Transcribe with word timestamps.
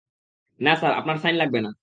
না, 0.59 0.71
স্যার, 0.75 0.93
আপনার 0.93 1.17
সাইন 1.17 1.35
লাগবে 1.35 1.59
না! 1.61 1.71